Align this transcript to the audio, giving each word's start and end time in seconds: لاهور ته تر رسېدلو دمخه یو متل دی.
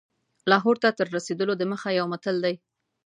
لاهور 0.49 0.75
ته 0.83 0.89
تر 0.97 1.07
رسېدلو 1.17 1.53
دمخه 1.61 1.89
یو 1.99 2.05
متل 2.13 2.35
دی. 2.43 2.55